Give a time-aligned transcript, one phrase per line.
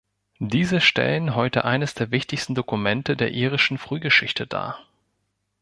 [0.39, 4.79] Diese stellen heute eines der wichtigsten Dokumente der irischen Frühgeschichte dar.